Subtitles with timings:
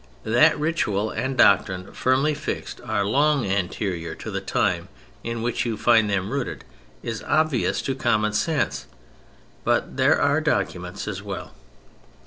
[0.25, 4.89] That ritual and doctrine firmly fixed are long anterior to the time
[5.23, 6.63] in which you find them rooted
[7.03, 8.87] is obvious to common sense.
[9.63, 11.53] But there are documents as well.